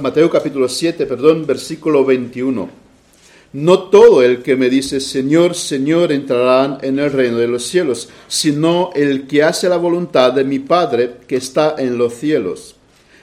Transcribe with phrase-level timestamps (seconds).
[0.00, 2.70] Mateo capítulo 7, perdón, versículo 21.
[3.52, 8.08] No todo el que me dice Señor, Señor entrará en el reino de los cielos,
[8.28, 12.76] sino el que hace la voluntad de mi Padre que está en los cielos.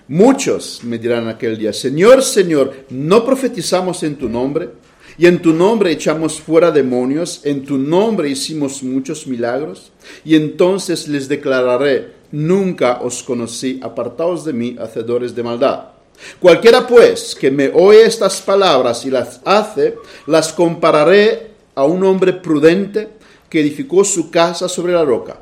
[0.09, 4.69] Muchos me dirán aquel día, Señor, Señor, ¿no profetizamos en tu nombre?
[5.17, 9.91] Y en tu nombre echamos fuera demonios, en tu nombre hicimos muchos milagros.
[10.23, 15.96] Y entonces les declararé, nunca os conocí, apartaos de mí, hacedores de maldad.
[16.39, 22.33] Cualquiera pues que me oye estas palabras y las hace, las compararé a un hombre
[22.33, 23.09] prudente
[23.49, 25.37] que edificó su casa sobre la roca.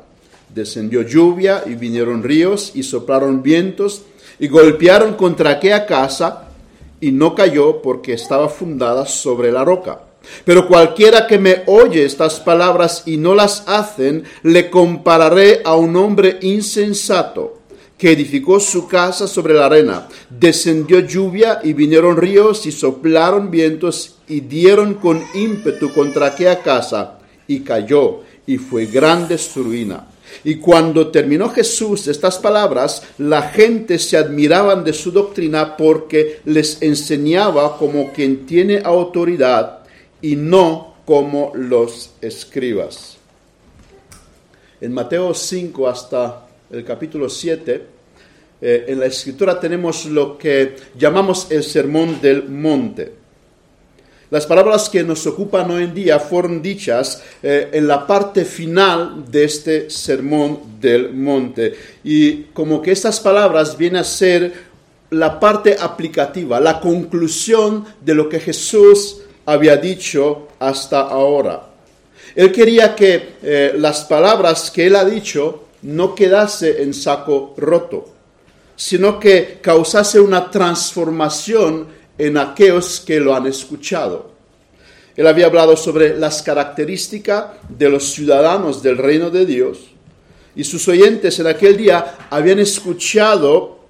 [0.54, 4.02] Descendió lluvia y vinieron ríos y soplaron vientos
[4.38, 6.48] y golpearon contra aquella casa
[7.00, 10.00] y no cayó porque estaba fundada sobre la roca.
[10.44, 15.96] Pero cualquiera que me oye estas palabras y no las hacen, le compararé a un
[15.96, 17.60] hombre insensato
[17.98, 20.08] que edificó su casa sobre la arena.
[20.28, 27.18] Descendió lluvia y vinieron ríos y soplaron vientos y dieron con ímpetu contra aquella casa
[27.46, 30.08] y cayó y fue grande su ruina.
[30.44, 36.82] Y cuando terminó Jesús estas palabras, la gente se admiraban de su doctrina porque les
[36.82, 39.80] enseñaba como quien tiene autoridad
[40.20, 43.16] y no como los escribas.
[44.80, 47.95] En Mateo 5 hasta el capítulo 7,
[48.60, 53.12] eh, en la escritura tenemos lo que llamamos el sermón del monte.
[54.28, 59.24] Las palabras que nos ocupan hoy en día fueron dichas eh, en la parte final
[59.30, 61.74] de este sermón del monte.
[62.02, 64.52] Y como que estas palabras vienen a ser
[65.10, 71.68] la parte aplicativa, la conclusión de lo que Jesús había dicho hasta ahora.
[72.34, 78.15] Él quería que eh, las palabras que él ha dicho no quedase en saco roto,
[78.76, 81.88] sino que causase una transformación
[82.18, 84.30] en aquellos que lo han escuchado.
[85.16, 89.78] Él había hablado sobre las características de los ciudadanos del reino de Dios
[90.54, 93.80] y sus oyentes en aquel día habían escuchado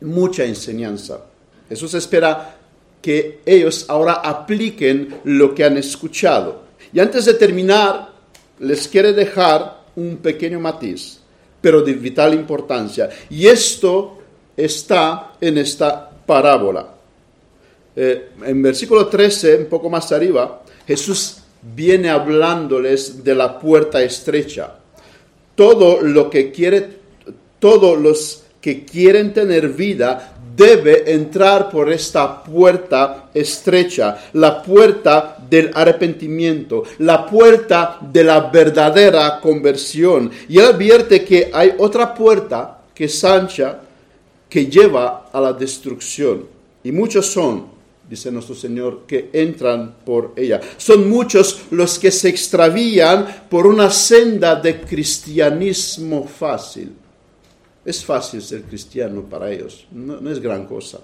[0.00, 1.24] mucha enseñanza.
[1.68, 2.56] Jesús espera
[3.02, 6.62] que ellos ahora apliquen lo que han escuchado.
[6.92, 8.10] Y antes de terminar,
[8.60, 11.20] les quiere dejar un pequeño matiz
[11.60, 13.10] pero de vital importancia.
[13.28, 14.18] Y esto
[14.64, 16.86] está en esta parábola.
[17.96, 24.74] Eh, en versículo 13, un poco más arriba, Jesús viene hablándoles de la puerta estrecha.
[25.54, 26.88] Todo lo que quiere,
[27.58, 35.70] todos los que quieren tener vida debe entrar por esta puerta estrecha, la puerta del
[35.72, 40.30] arrepentimiento, la puerta de la verdadera conversión.
[40.48, 43.78] Y él advierte que hay otra puerta que es ancha,
[44.50, 46.44] que lleva a la destrucción.
[46.84, 47.68] Y muchos son,
[48.06, 50.60] dice nuestro Señor, que entran por ella.
[50.76, 56.92] Son muchos los que se extravían por una senda de cristianismo fácil
[57.84, 61.00] es fácil ser cristiano para ellos, no, es gran cosa.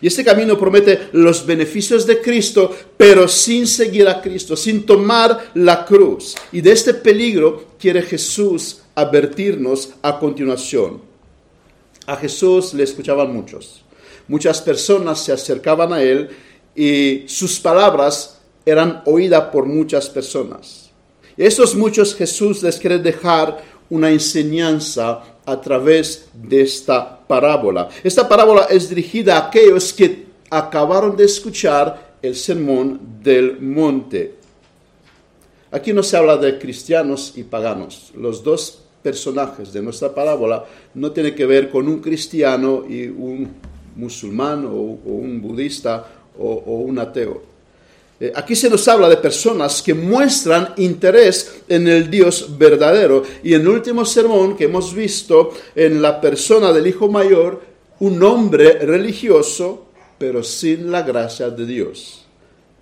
[0.00, 5.50] Y este camino promete los beneficios de Cristo, pero sin seguir a Cristo, sin tomar
[5.54, 6.36] la cruz.
[6.52, 11.11] Y de este peligro quiere Jesús advertirnos a continuación.
[12.06, 13.84] A Jesús le escuchaban muchos.
[14.28, 16.30] Muchas personas se acercaban a él
[16.74, 20.90] y sus palabras eran oídas por muchas personas.
[21.36, 27.88] Y estos muchos Jesús les quiere dejar una enseñanza a través de esta parábola.
[28.02, 34.36] Esta parábola es dirigida a aquellos que acabaron de escuchar el sermón del monte.
[35.70, 38.12] Aquí no se habla de cristianos y paganos.
[38.14, 40.64] Los dos personajes de nuestra parábola
[40.94, 43.48] no tienen que ver con un cristiano y un
[43.96, 46.06] musulmán o, un budista
[46.38, 47.52] o un ateo.
[48.22, 53.24] Eh, aquí se nos habla de personas que muestran interés en el Dios verdadero.
[53.42, 57.60] Y en el último sermón que hemos visto en la persona del Hijo Mayor,
[57.98, 59.86] un hombre religioso,
[60.18, 62.21] pero sin la gracia de Dios.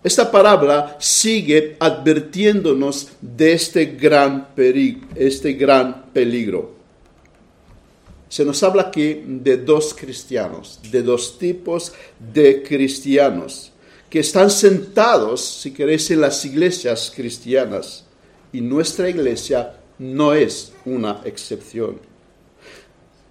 [0.02, 4.48] Esta parábola sigue advirtiéndonos de este gran,
[5.14, 6.72] este gran peligro.
[8.28, 13.72] Se nos habla aquí de dos cristianos, de dos tipos de cristianos
[14.08, 18.04] que están sentados, si queréis, en las iglesias cristianas.
[18.52, 21.98] Y nuestra iglesia no es una excepción.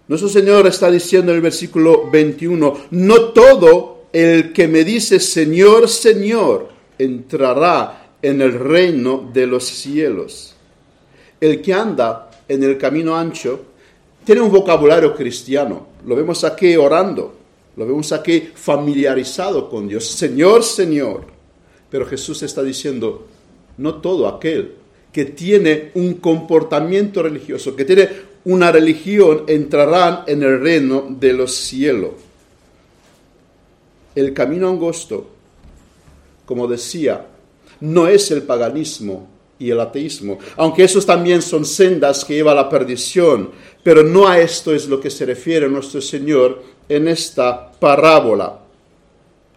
[0.07, 5.88] Nuestro Señor está diciendo en el versículo 21, no todo el que me dice Señor,
[5.88, 10.56] Señor, entrará en el reino de los cielos.
[11.39, 13.61] El que anda en el camino ancho
[14.25, 15.88] tiene un vocabulario cristiano.
[16.06, 17.35] Lo vemos aquí orando.
[17.77, 20.06] Lo vemos aquí familiarizado con Dios.
[20.06, 21.25] Señor, Señor.
[21.89, 23.27] Pero Jesús está diciendo,
[23.77, 24.73] no todo aquel
[25.13, 28.09] que tiene un comportamiento religioso, que tiene
[28.45, 32.28] una religión, entrarán en el reino de los cielos.
[34.15, 35.27] El camino angosto,
[36.45, 37.25] como decía,
[37.81, 39.27] no es el paganismo
[39.59, 43.51] y el ateísmo, aunque esos también son sendas que llevan a la perdición,
[43.83, 48.59] pero no a esto es lo que se refiere nuestro Señor en esta parábola.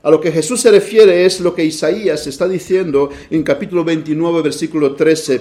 [0.02, 4.42] A lo que Jesús se refiere es lo que Isaías está diciendo en capítulo 29,
[4.42, 5.40] versículo 13.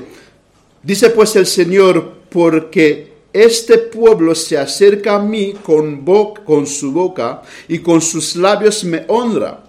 [0.84, 6.04] Dice pues el Señor, porque este pueblo se acerca a mí con,
[6.45, 9.63] con su boca y con sus labios me honra.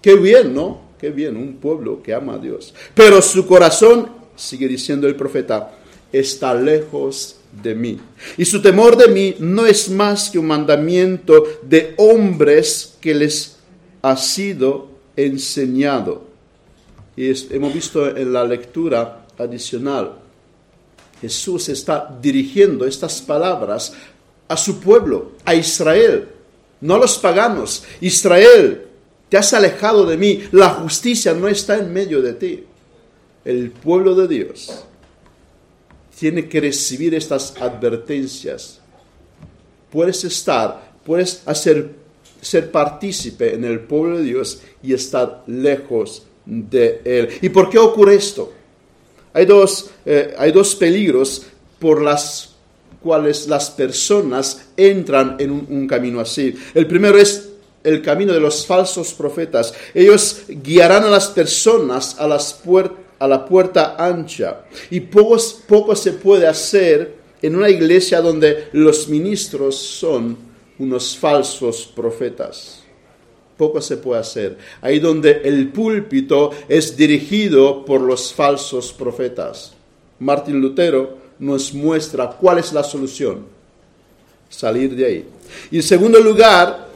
[0.00, 0.90] Qué bien, ¿no?
[1.00, 2.74] Qué bien, un pueblo que ama a Dios.
[2.94, 5.72] Pero su corazón, sigue diciendo el profeta,
[6.12, 7.98] está lejos de mí.
[8.36, 13.56] Y su temor de mí no es más que un mandamiento de hombres que les
[14.02, 16.28] ha sido enseñado.
[17.16, 20.19] Y hemos visto en la lectura adicional,
[21.20, 23.92] Jesús está dirigiendo estas palabras
[24.48, 26.28] a su pueblo, a Israel,
[26.80, 27.84] no a los paganos.
[28.00, 28.86] Israel,
[29.28, 32.64] te has alejado de mí, la justicia no está en medio de ti.
[33.44, 34.84] El pueblo de Dios
[36.18, 38.80] tiene que recibir estas advertencias.
[39.90, 42.00] Puedes estar, puedes hacer
[42.40, 47.28] ser partícipe en el pueblo de Dios y estar lejos de Él.
[47.42, 48.52] ¿Y por qué ocurre esto?
[49.32, 51.42] Hay dos, eh, hay dos peligros
[51.78, 52.50] por las
[53.02, 56.54] cuales las personas entran en un, camino así.
[56.74, 57.48] El primero es
[57.82, 59.72] el camino de los falsos profetas.
[59.94, 62.60] Ellos guiarán a las personas a, las
[63.18, 64.62] a la puerta ancha.
[64.90, 70.36] Y poco, poco se puede hacer en una iglesia donde los ministros son
[70.78, 72.79] unos falsos profetas.
[73.60, 74.56] Poco se puede hacer.
[74.80, 79.74] Ahí donde el púlpito es dirigido por los falsos profetas.
[80.18, 83.44] Martín Lutero nos muestra cuál es la solución.
[84.48, 85.28] Salir de ahí.
[85.70, 86.88] Y en segundo lugar,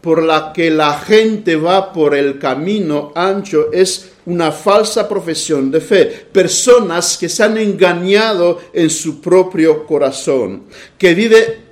[0.00, 5.80] por la que la gente va por el camino ancho es una falsa profesión de
[5.80, 6.04] fe.
[6.30, 10.62] Personas que se han engañado en su propio corazón,
[10.96, 11.66] que vive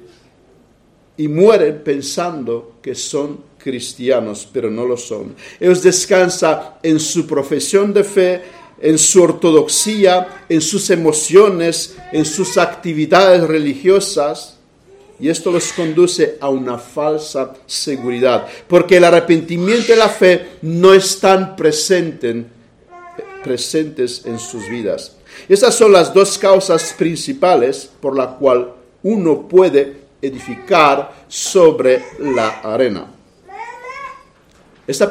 [1.16, 5.34] y mueren pensando que son cristianos, pero no lo son.
[5.58, 8.42] Ellos descansan en su profesión de fe,
[8.78, 14.58] en su ortodoxia, en sus emociones, en sus actividades religiosas.
[15.18, 20.92] Y esto los conduce a una falsa seguridad, porque el arrepentimiento y la fe no
[20.92, 22.44] están presentes,
[24.26, 25.16] en sus vidas.
[25.48, 28.72] Esas son las dos causas principales por la cual
[29.02, 33.13] uno puede edificar sobre la arena.
[34.86, 35.10] Esta,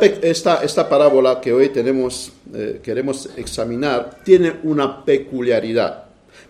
[0.62, 6.04] esta, parábola que hoy tenemos, eh, queremos examinar tiene una peculiaridad.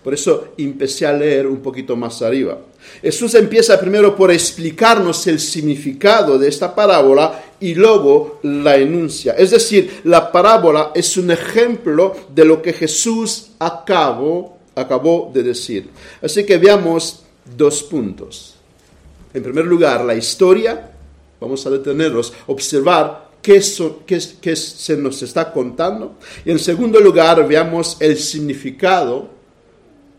[0.03, 2.57] Por eso empecé a leer un poquito más arriba.
[3.01, 9.33] Jesús empieza primero por explicarnos el significado de esta parábola y luego la enuncia.
[9.37, 15.89] Es decir, la parábola es un ejemplo de lo que Jesús acabó, acabó de decir.
[16.21, 17.23] Así que veamos
[17.57, 18.55] dos puntos.
[19.33, 20.91] En primer lugar, la historia,
[21.43, 26.15] vamos a detenernos, observar qué, se nos está contando.
[26.45, 29.27] Y en segundo lugar, veamos el significado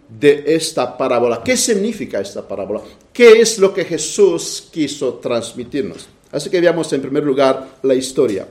[0.08, 1.42] de esta parábola.
[1.42, 2.82] ¿Qué significa esta parábola?
[3.12, 6.08] ¿Qué es lo que Jesús quiso transmitirnos?
[6.30, 8.46] Así que veamos en primer lugar la historia.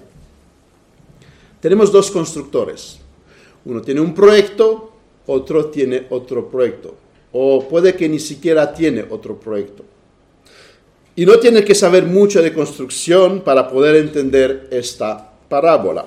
[1.61, 2.97] Tenemos dos constructores.
[3.65, 4.93] Uno tiene un proyecto,
[5.27, 6.95] otro tiene otro proyecto.
[7.33, 9.83] O puede que ni siquiera tiene otro proyecto.
[11.15, 16.05] Y no tiene que saber mucho de construcción para poder entender esta parábola.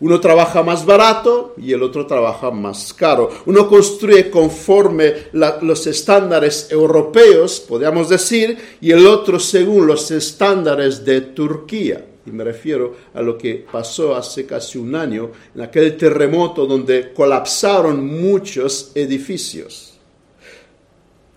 [0.00, 3.30] Uno trabaja más barato y el otro trabaja más caro.
[3.46, 11.20] Uno construye conforme los estándares europeos, podríamos decir, y el otro según los estándares de
[11.20, 12.06] Turquía.
[12.24, 17.12] Y me refiero a lo que pasó hace casi un año en aquel terremoto donde
[17.12, 19.89] colapsaron muchos edificios.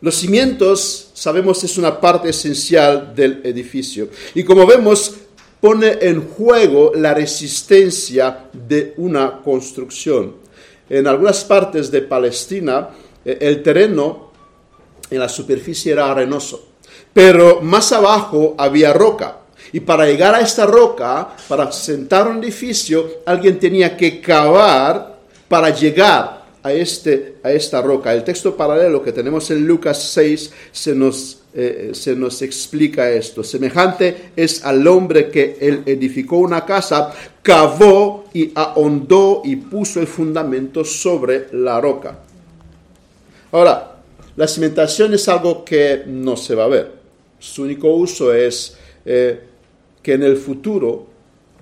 [0.04, 4.10] Los cimientos, sabemos, es una parte esencial del edificio.
[4.36, 5.16] Y como vemos,
[5.62, 10.36] pone en juego la resistencia de una construcción.
[10.90, 12.90] En algunas partes de Palestina,
[13.24, 14.32] eh, el terreno
[15.10, 16.68] en la superficie era arenoso,
[17.14, 19.38] pero más abajo había roca.
[19.72, 25.18] Y para llegar a esta roca, para sentar un edificio, alguien tenía que cavar
[25.48, 28.14] para llegar a, este, a esta roca.
[28.14, 33.44] El texto paralelo que tenemos en Lucas 6 se nos eh, se nos explica esto.
[33.44, 40.08] Semejante es al hombre que él edificó una casa, cavó y ahondó y puso el
[40.08, 42.18] fundamento sobre la roca.
[43.52, 43.98] Ahora,
[44.36, 46.92] la cimentación es algo que no se va a ver.
[47.38, 49.40] Su único uso es eh,
[50.02, 51.06] que en el futuro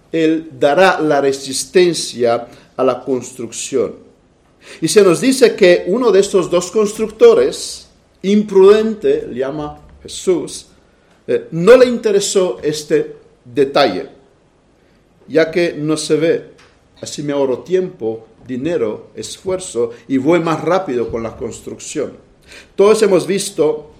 [0.09, 4.10] Él dará la resistencia a la construcción.
[4.81, 7.87] Y se nos dice que uno de estos dos constructores,
[8.21, 10.67] imprudente, le llama Jesús,
[11.27, 13.15] eh, no le interesó este
[13.45, 14.09] detalle,
[15.27, 16.51] ya que no se ve.
[17.01, 22.13] Así me ahorro tiempo, dinero, esfuerzo y voy más rápido con la construcción.
[22.75, 23.91] Todos hemos visto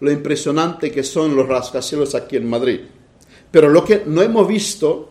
[0.00, 2.80] lo impresionante que son los rascacielos aquí en Madrid,
[3.50, 5.09] pero lo que no hemos visto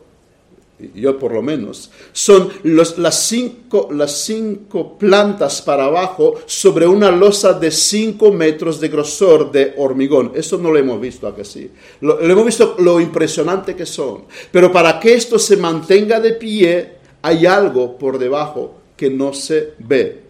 [0.95, 7.53] yo por lo menos, son las, cinco, las cinco plantas para abajo sobre una losa
[7.53, 10.31] de cinco metros de grosor de hormigón.
[10.35, 11.69] Eso no lo hemos visto acá sí.
[12.01, 14.23] Lo, hemos visto lo impresionante que son.
[14.51, 19.73] Pero para que esto se mantenga de pie, hay algo por debajo que no se
[19.79, 20.29] ve.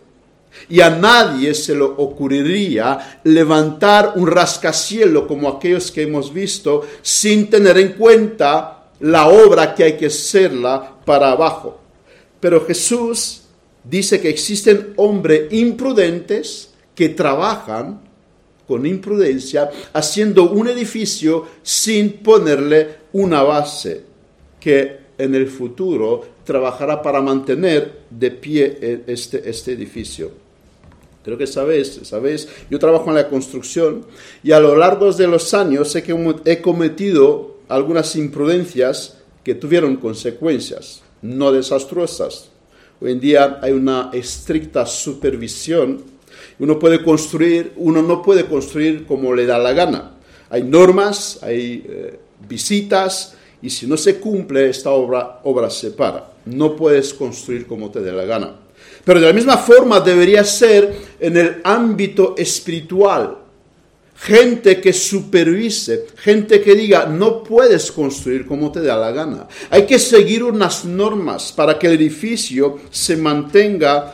[0.67, 7.51] Y a nadie se le ocurriría levantar un rascacielos como aquellos que hemos visto sin
[7.51, 11.79] tener en cuenta la obra que hay que hacerla para abajo.
[12.39, 13.41] Pero Jesús
[13.83, 18.01] dice que existen hombres imprudentes que trabajan
[18.67, 24.03] con imprudencia haciendo un edificio sin ponerle una base
[24.59, 30.31] que en el futuro trabajará para mantener de pie este, este edificio.
[31.23, 34.05] Creo que sabéis, sabéis, yo trabajo en la construcción
[34.43, 36.15] y a lo largo de los años sé que
[36.45, 42.49] he cometido algunas imprudencias que tuvieron consecuencias, no desastrosas.
[42.99, 46.03] Hoy en día hay una estricta supervisión.
[46.57, 50.11] Uno puede construir, uno no puede construir como le da la gana.
[50.49, 56.31] Hay normas, hay eh, visitas, y si no se cumple esta obra, obra se para.
[56.45, 58.55] No puedes construir como te dé la gana.
[59.03, 63.38] Pero de la misma forma debería ser en el ámbito espiritual
[64.19, 69.47] gente que supervise, gente que diga, no puedes construir como te da la gana.
[69.69, 74.13] Hay que seguir unas normas para que el edificio se mantenga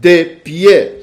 [0.00, 1.00] de pie.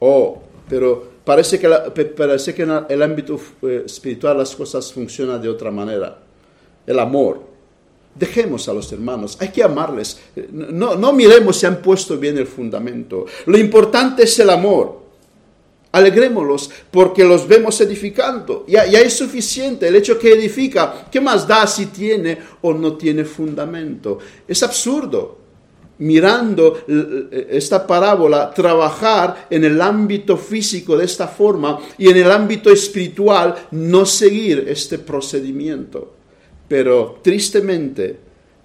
[0.00, 1.68] Oh, pero parece que,
[2.16, 6.18] parece que en el ámbito eh, espiritual las cosas funcionan de otra manera.
[6.84, 7.48] El amor.
[8.12, 10.20] Dejemos a los hermanos, hay que amarles.
[10.50, 13.24] No, no miremos si han puesto bien el fundamento.
[13.46, 15.09] Lo importante es el amor.
[15.92, 18.64] Alegrémoslos porque los vemos edificando.
[18.68, 21.06] Ya, ya, es suficiente el hecho que edifica.
[21.10, 24.18] ¿Qué más da si tiene o no tiene fundamento?
[24.46, 25.38] Es absurdo.
[25.98, 26.84] Mirando
[27.50, 33.66] esta parábola, trabajar en el ámbito físico de esta forma y en el ámbito espiritual
[33.72, 36.14] no seguir este procedimiento.
[36.66, 38.18] Pero tristemente,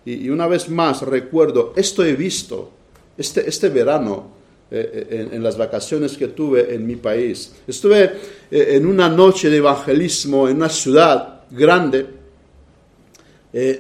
[0.06, 2.70] y una vez más recuerdo, esto he visto
[3.18, 4.36] este, este verano
[4.72, 7.54] eh, eh, en, las vacaciones que tuve en mi país.
[7.68, 8.04] Estuve
[8.50, 12.08] eh, en una noche de evangelismo en una ciudad grande.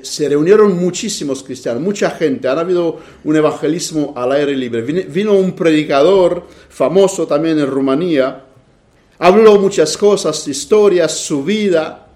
[0.03, 2.47] se reunieron muchísimos cristianos, mucha gente.
[2.47, 4.83] Ha habido un evangelismo al aire libre.
[4.83, 8.45] Vino, un predicador famoso también en Rumanía.
[9.17, 12.09] Habló muchas cosas, historias, su vida.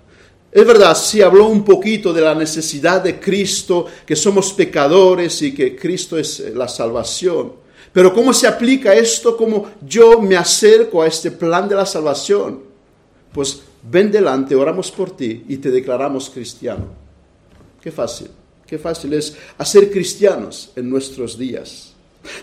[0.52, 5.56] Es verdad, sí habló un poquito de la necesidad de Cristo, que somos pecadores y
[5.56, 7.59] que Cristo es la salvación.
[7.92, 9.36] Pero ¿cómo se aplica esto?
[9.36, 12.62] ¿Cómo yo me acerco a este plan de la salvación?
[13.34, 16.88] Pues ven delante, oramos por ti y te declaramos cristiano.
[17.82, 18.30] Qué fácil,
[18.68, 21.94] qué fácil es hacer cristianos en nuestros días.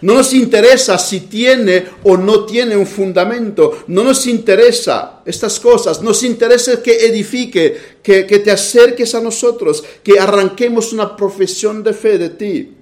[0.00, 3.84] No nos interesa si tiene o no tiene un fundamento.
[3.88, 6.02] No nos interesa estas cosas.
[6.02, 11.92] Nos interesa que edifique, que, que te acerques a nosotros, que arranquemos una profesión de
[11.92, 12.75] fe de ti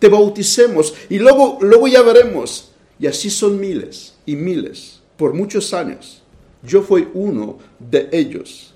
[0.00, 2.72] te bauticemos y luego, luego ya veremos.
[2.98, 6.22] Y así son miles y miles por muchos años.
[6.62, 8.74] Yo fui uno de ellos.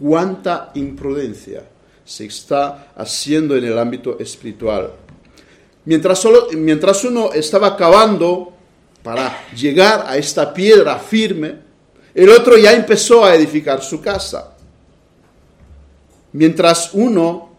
[0.00, 1.64] Cuánta imprudencia
[2.04, 4.92] se está haciendo en el ámbito espiritual.
[5.84, 8.52] Mientras, solo, mientras uno estaba cavando
[9.02, 11.58] para llegar a esta piedra firme,
[12.14, 14.54] el otro ya empezó a edificar su casa.
[16.32, 17.50] Mientras uno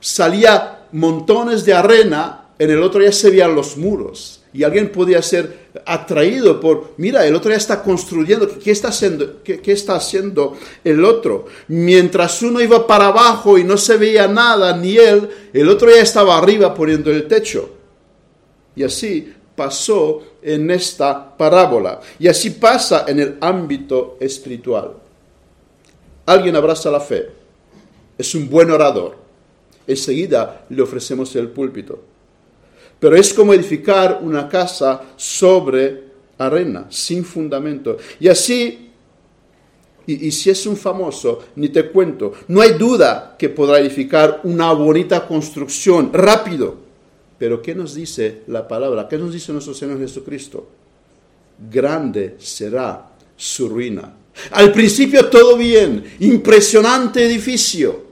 [0.00, 4.42] salía montones de arena, en el otro ya se veían los muros.
[4.52, 9.42] Y alguien podía ser atraído por, mira, el otro ya está construyendo, ¿qué está haciendo,
[9.42, 11.46] qué, está haciendo el otro?
[11.66, 16.00] Mientras uno iba para abajo y no se veía nada, ni él, el otro ya
[16.00, 17.70] estaba arriba poniendo el techo.
[18.76, 22.00] Y así pasó en esta parábola.
[22.20, 24.92] Y así pasa en el ámbito espiritual.
[26.26, 27.28] Alguien abraza la fe,
[28.16, 29.23] es un buen orador.
[29.86, 32.00] Enseguida le ofrecemos el púlpito.
[32.98, 36.04] Pero es como edificar una casa sobre
[36.38, 37.98] arena, sin fundamento.
[38.18, 38.90] Y así,
[40.06, 44.72] y, si es un famoso, ni te cuento, no hay duda que podrá edificar una
[44.72, 46.76] bonita construcción rápido.
[47.38, 49.08] Pero ¿qué nos dice la palabra?
[49.08, 50.66] ¿Qué nos dice nuestro Señor Jesucristo?
[51.70, 54.14] Grande será su ruina.
[54.50, 58.04] Al principio todo bien, impresionante edificio,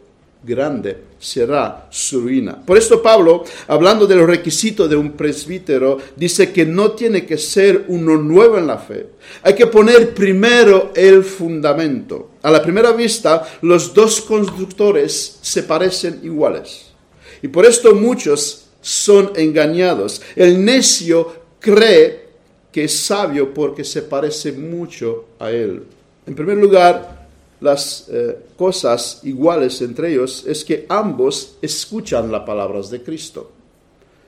[0.45, 2.61] grande será su ruina.
[2.67, 7.39] Por esto Pablo, hablando de los requisitos de un presbítero, dice que no tiene que
[7.39, 9.07] ser uno nuevo en la fe.
[9.45, 12.33] Hay que poner primero el fundamento.
[12.43, 16.87] A la primera vista, los dos constructores se parecen iguales.
[17.41, 20.21] Y por esto muchos son engañados.
[20.35, 22.27] El necio cree
[22.73, 25.85] que es sabio porque se parece mucho a él.
[26.27, 27.22] En primer lugar,
[27.63, 33.53] las eh, cosas iguales entre ellos es que ambos escuchan las palabras de Cristo.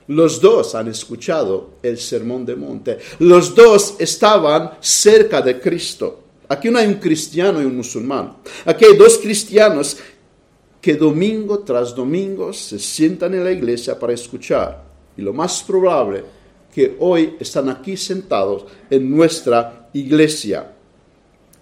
[0.07, 2.97] Los dos han escuchado el sermón de monte.
[3.19, 6.23] Los dos estaban cerca de Cristo.
[6.47, 8.37] Aquí no hay un cristiano y un musulmán.
[8.65, 9.97] Aquí hay dos cristianos
[10.79, 14.83] que domingo tras domingo se sientan en la iglesia para escuchar.
[15.17, 16.23] Y lo más probable
[16.73, 20.74] que hoy están aquí sentados en nuestra iglesia.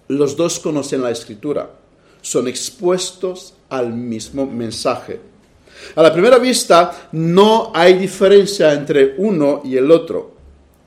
[0.08, 1.70] Los dos conocen la escritura,
[2.20, 5.20] son expuestos al mismo mensaje.
[5.96, 10.32] A la primera vista no hay diferencia entre uno y el otro.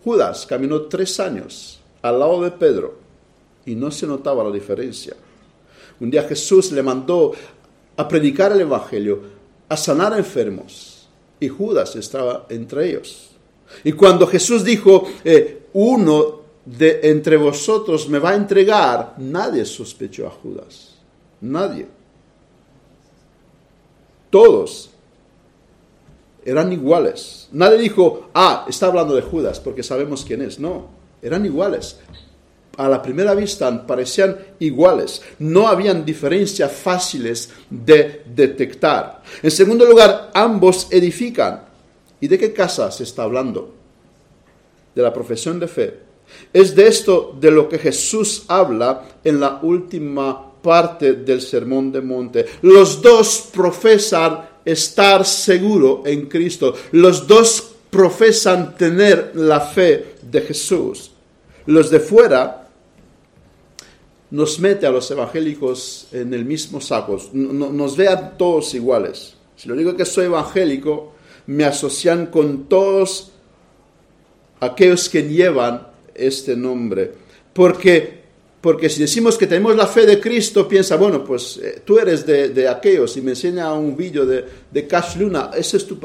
[0.04, 2.98] Judas caminó tres años al lado de Pedro
[3.66, 5.16] y no se notaba la diferencia.
[6.00, 7.34] Un día Jesús le mandó
[7.98, 9.22] a predicar el Evangelio,
[9.68, 11.08] a sanar enfermos,
[11.40, 13.32] y Judas estaba entre ellos.
[13.84, 16.37] Y cuando Jesús dijo, eh, uno
[16.68, 20.96] de entre vosotros me va a entregar, nadie sospechó a Judas.
[21.40, 21.88] Nadie.
[24.30, 24.90] Todos
[26.44, 27.48] eran iguales.
[27.54, 30.60] Nadie dijo, ah, está hablando de Judas porque sabemos quién es.
[30.60, 30.90] No,
[31.22, 32.00] eran iguales.
[32.76, 35.22] A la primera vista parecían iguales.
[35.40, 39.24] No habían diferencias fáciles de detectar.
[39.42, 41.64] En segundo lugar, ambos edifican.
[42.20, 43.74] ¿Y de qué casa se está hablando?
[44.94, 46.07] De la profesión de fe
[46.54, 52.02] es de esto de lo que Jesús habla en la última parte del Sermón de
[52.02, 52.46] Monte.
[52.62, 56.74] Los dos profesan estar seguro en Cristo.
[56.92, 61.12] Los dos profesan tener la fe de Jesús.
[61.66, 62.68] Los de fuera
[64.32, 69.36] nos mete a los evangélicos en el mismo saco, nos vean todos iguales.
[69.56, 71.14] Si lo digo que soy evangélico,
[71.46, 73.32] me asocian con todos
[74.60, 75.87] aquellos que llevan
[76.18, 77.12] este nombre.
[77.54, 78.22] Porque,
[78.62, 82.26] porque si decimos que tenemos la fe de Cristo, piensa, bueno, pues eh, tú eres
[82.26, 85.98] de, aquellos y me enseña un vídeo de, de Cash Luna, ese es tu...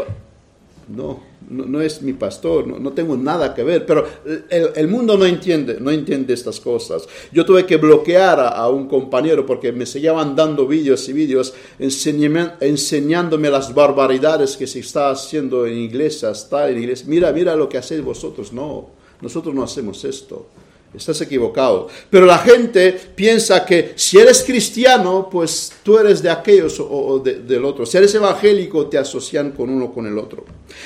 [0.89, 4.07] No, no, es mi pastor, no, tengo nada que ver, pero
[4.49, 7.07] el, mundo no entiende, no entiende estas cosas.
[7.31, 13.51] Yo tuve que bloquear a, un compañero porque me seguían dando vídeos y vídeos enseñándome
[13.51, 17.09] las barbaridades que se está haciendo en iglesias, tal, en iglesias.
[17.09, 18.53] Mira, mira lo que hacéis vosotros.
[18.53, 18.91] No,
[19.23, 20.49] nosotros no hacemos esto.
[20.93, 21.89] Estás equivocado.
[22.11, 27.65] Pero la gente piensa que si eres cristiano, pues tú eres de aquellos o, del
[27.65, 27.87] otro.
[27.87, 30.45] Si eres evangélico, te asocian con uno con el otro.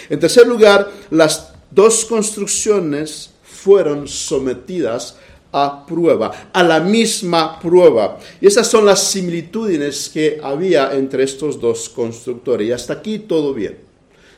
[0.09, 5.17] En tercer lugar, las dos construcciones fueron sometidas
[5.51, 8.19] a prueba, a la misma prueba.
[8.41, 12.69] Y esas son las similitudes que había entre estos dos constructores.
[12.69, 13.79] Y hasta aquí todo bien.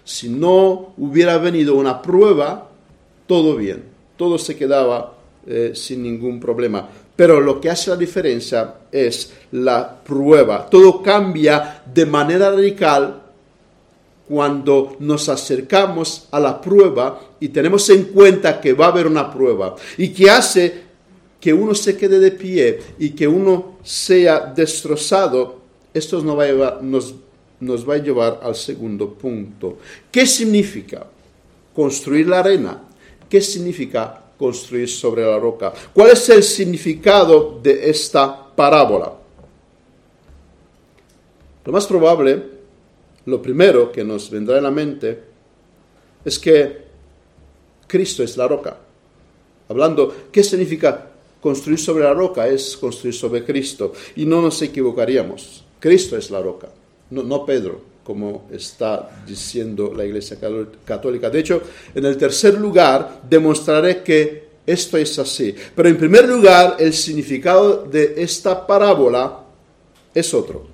[0.04, 2.67] Si no hubiera venido una prueba,
[3.28, 3.84] todo bien,
[4.16, 5.14] todo se quedaba
[5.46, 6.88] eh, sin ningún problema.
[7.14, 10.68] Pero lo que hace la diferencia es la prueba.
[10.68, 13.22] Todo cambia de manera radical
[14.28, 19.32] cuando nos acercamos a la prueba y tenemos en cuenta que va a haber una
[19.32, 20.82] prueba y que hace
[21.40, 25.60] que uno se quede de pie y que uno sea destrozado,
[25.94, 27.14] esto nos va a nos,
[27.60, 29.78] nos va a llevar al segundo punto.
[30.10, 31.06] ¿Qué significa
[31.74, 32.82] construir la arena?
[33.28, 35.72] ¿Qué significa construir sobre la roca?
[35.92, 39.12] ¿Cuál es el significado de esta parábola?
[41.64, 42.42] Lo más probable,
[43.26, 45.22] lo primero que nos vendrá en la mente,
[46.24, 46.88] es que
[47.86, 48.78] Cristo es la roca.
[49.68, 51.10] Hablando, ¿qué significa
[51.40, 52.48] construir sobre la roca?
[52.48, 53.92] Es construir sobre Cristo.
[54.16, 55.64] Y no nos equivocaríamos.
[55.78, 56.68] Cristo es la roca,
[57.10, 60.38] no, no Pedro como está diciendo la Iglesia
[60.86, 61.28] Católica.
[61.28, 61.60] De hecho,
[61.94, 65.54] en el tercer lugar demostraré que esto es así.
[65.76, 69.44] Pero en primer lugar, el significado de esta parábola
[70.14, 70.66] es otro.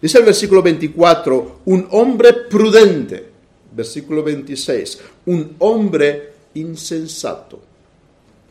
[0.00, 3.26] Dice el versículo 24, un hombre prudente.
[3.72, 7.58] Versículo 26, un hombre insensato.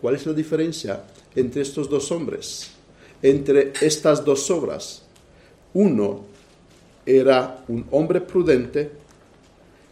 [0.02, 2.70] ¿Cuál es la diferencia entre estos dos hombres?
[3.22, 5.04] Entre estas dos obras.
[5.74, 6.36] Uno
[7.08, 8.92] era un hombre prudente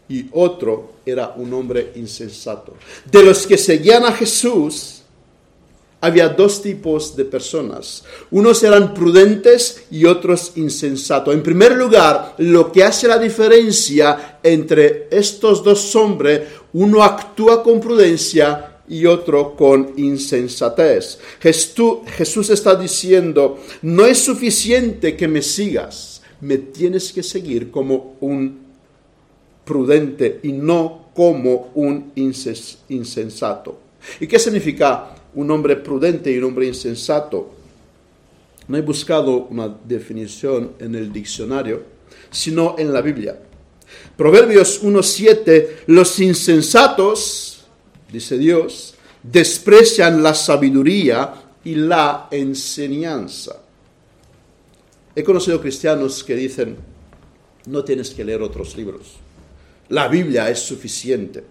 [0.10, 2.75] y otro era un hombre insensato.
[3.10, 5.01] De los que seguían a Jesús,
[6.01, 8.04] había dos tipos de personas.
[8.30, 11.34] Unos eran prudentes y otros insensatos.
[11.34, 16.41] En primer lugar, lo que hace la diferencia entre estos dos hombres,
[16.73, 21.17] uno actúa con prudencia y otro con insensatez.
[21.39, 28.65] Jesús está diciendo, no es suficiente que me sigas, me tienes que seguir como un
[29.63, 33.80] prudente y no como un insensato.
[34.19, 37.54] ¿Y qué significa un hombre prudente y un hombre insensato?
[38.67, 41.84] No he buscado una definición en el diccionario,
[42.32, 43.39] sino en la Biblia.
[44.17, 47.65] Proverbios 1.7, los insensatos,
[48.12, 53.64] dice Dios, desprecian la sabiduría y la enseñanza.
[55.15, 56.75] He conocido cristianos que dicen,
[57.67, 59.13] no tienes que leer otros libros,
[59.89, 61.43] la Biblia es suficiente.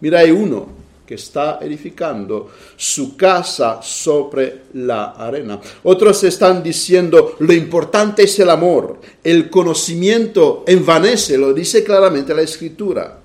[0.00, 5.60] Mira, hay uno que está edificando su casa sobre la arena.
[5.82, 12.42] Otros están diciendo, lo importante es el amor, el conocimiento envanece, lo dice claramente la
[12.42, 13.20] escritura.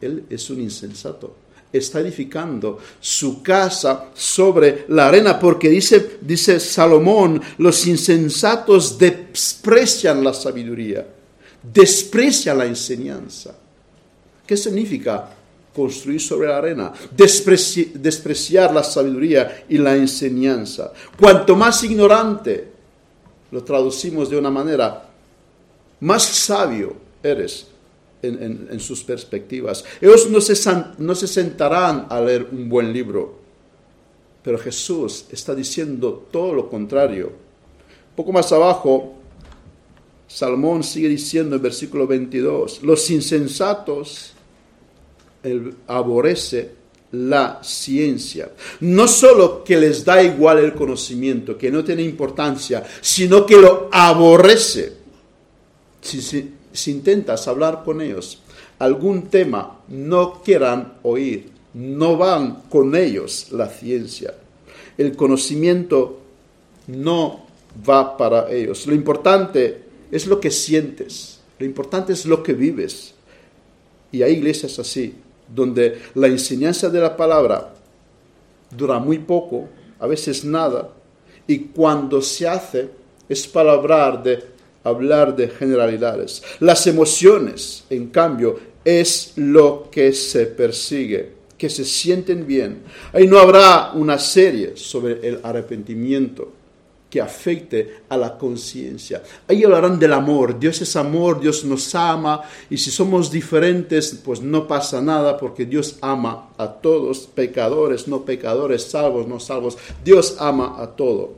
[0.00, 1.47] Él es un insensato.
[1.72, 10.32] Está edificando su casa sobre la arena porque dice, dice Salomón, los insensatos desprecian la
[10.32, 11.06] sabiduría,
[11.62, 13.54] desprecian la enseñanza.
[14.46, 15.28] ¿Qué significa
[15.78, 20.92] construir sobre la arena, despreciar la sabiduría y la enseñanza.
[21.16, 22.72] Cuanto más ignorante,
[23.52, 25.08] lo traducimos de una manera,
[26.00, 27.68] más sabio eres
[28.22, 29.84] en, sus perspectivas.
[30.00, 30.54] Ellos no se,
[30.98, 33.38] no se sentarán a leer un buen libro,
[34.42, 37.32] pero Jesús está diciendo todo lo contrario.
[38.16, 39.14] Poco más abajo,
[40.26, 44.32] Salmón sigue diciendo en versículo 22, los insensatos
[45.86, 46.78] aborrece
[47.12, 48.50] la ciencia.
[48.80, 53.88] No solo que les da igual el conocimiento, que no tiene importancia, sino que lo
[53.90, 54.92] aborrece.
[56.00, 58.42] Si, si, intentas hablar con ellos
[58.78, 64.34] algún tema, no quieran oír, no van con ellos la ciencia.
[64.96, 66.20] El conocimiento
[66.86, 67.46] no
[67.88, 68.86] va para ellos.
[68.86, 73.14] Lo importante es lo que sientes, lo importante es lo que vives.
[74.12, 75.14] Y hay iglesias así,
[75.52, 77.74] donde la enseñanza de la palabra
[78.70, 80.90] dura muy poco, a veces nada,
[81.46, 82.90] y cuando se hace
[83.28, 84.57] es para hablar de,
[84.88, 86.42] hablar de generalidades.
[86.60, 92.82] Las emociones, en cambio, es lo que se persigue, que se sienten bien.
[93.12, 96.52] Ahí no habrá una serie sobre el arrepentimiento
[97.10, 99.22] que afecte a la conciencia.
[99.46, 100.58] Ahí hablarán del amor.
[100.58, 105.64] Dios es amor, Dios nos ama y si somos diferentes, pues no pasa nada porque
[105.64, 109.78] Dios ama a todos, pecadores, no pecadores, salvos, no salvos.
[110.04, 111.32] Dios ama a todo.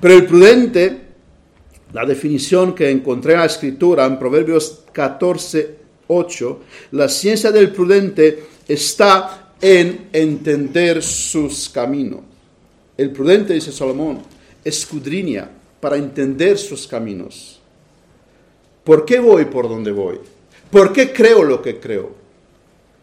[0.00, 1.05] Pero el prudente,
[1.96, 5.76] la definición que encontré en la escritura en Proverbios 14,
[6.08, 12.20] 8, la ciencia del prudente está en entender sus caminos.
[12.98, 14.18] El prudente, dice Salomón,
[14.62, 15.48] escudriña
[15.80, 17.62] para entender sus caminos.
[18.84, 20.18] ¿Por qué voy por donde voy?
[20.70, 22.10] ¿Por qué creo lo que creo?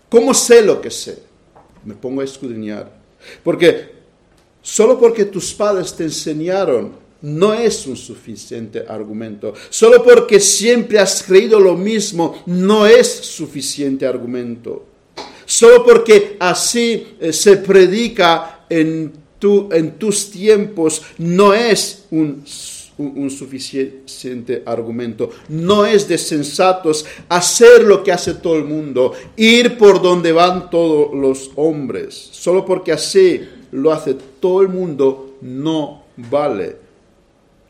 [0.08, 1.18] ¿Cómo sé lo que sé?
[1.84, 2.92] Me pongo a escudriñar.
[3.44, 3.90] Porque
[4.62, 9.54] solo porque tus padres te enseñaron no es un suficiente argumento.
[9.70, 14.86] Solo porque siempre has creído lo mismo no es suficiente argumento.
[15.46, 19.24] Solo porque así eh, se predica en
[19.72, 22.44] en tus tiempos no es un,
[22.98, 25.30] un, suficiente argumento.
[25.50, 30.70] No es de sensatos hacer lo que hace todo el mundo, ir por donde van
[30.70, 32.30] todos los hombres.
[32.32, 36.83] Solo porque así lo hace todo el mundo no vale.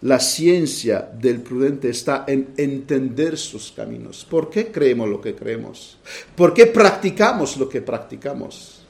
[0.04, 4.26] La ciencia del prudente está en entender sus caminos.
[4.30, 5.98] ¿Por qué creemos lo que creemos?
[6.36, 8.82] ¿Por qué practicamos lo que practicamos?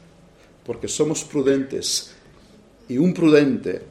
[0.66, 2.14] Porque somos prudentes
[2.90, 3.82] y un prudente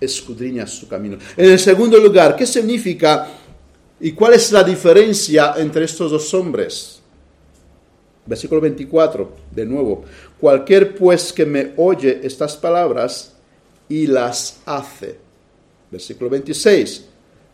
[0.00, 1.16] escudriña su camino.
[1.36, 3.28] En el segundo lugar, ¿qué significa
[4.04, 7.00] ¿Y cuál es la diferencia entre estos dos hombres?
[8.26, 10.02] Versículo 24, de nuevo.
[10.40, 13.34] Cualquier pues que me oye estas palabras
[13.88, 15.31] y las hace.
[15.92, 17.04] Versículo 26.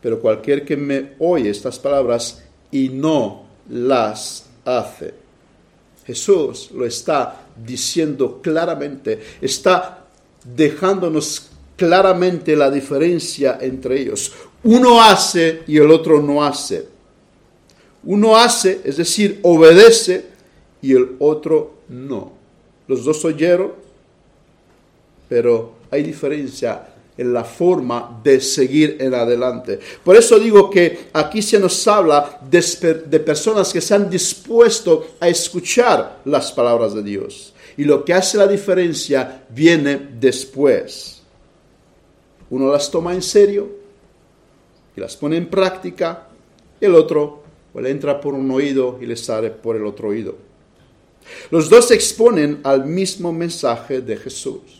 [0.00, 5.12] Pero cualquier que me oye estas palabras y no las hace.
[6.06, 10.06] Jesús lo está diciendo claramente, está
[10.56, 14.32] dejándonos claramente la diferencia entre ellos.
[14.64, 16.88] Uno hace y el otro no hace.
[18.04, 20.26] Uno hace, es decir, obedece
[20.80, 22.32] y el otro no.
[22.86, 23.72] Los dos oyeron,
[25.28, 29.78] pero hay diferencia en la forma de seguir en adelante.
[30.04, 35.28] Por eso digo que aquí se nos habla de, personas que se han dispuesto a
[35.28, 37.52] escuchar las palabras de Dios.
[37.76, 41.20] Y lo que hace la diferencia viene después.
[42.50, 43.68] Uno las toma en serio
[44.96, 46.28] y las pone en práctica,
[46.80, 50.08] y el otro pues, le entra por un oído y le sale por el otro
[50.08, 50.36] oído.
[51.50, 54.77] Los dos exponen al mismo mensaje de Jesús.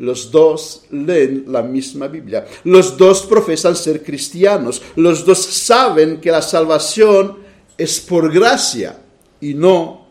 [0.00, 2.46] Los dos leen la misma Biblia.
[2.64, 4.80] Los dos profesan ser cristianos.
[4.96, 7.36] Los dos saben que la salvación
[7.76, 8.98] es por gracia
[9.42, 10.06] y no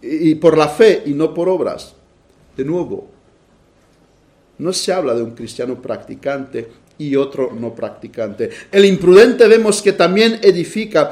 [0.00, 1.94] y por la fe y no por obras.
[2.56, 3.08] De nuevo,
[4.58, 8.50] no se habla de un cristiano practicante y otro no practicante.
[8.70, 11.10] El imprudente vemos que también edifica,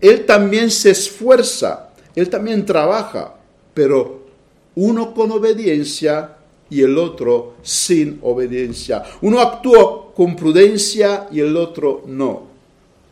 [0.00, 3.34] él también se esfuerza, él también trabaja,
[3.74, 4.26] pero
[4.76, 6.36] uno con obediencia
[6.70, 9.02] y el otro sin obediencia.
[9.22, 12.48] Uno actúa con prudencia y el otro no.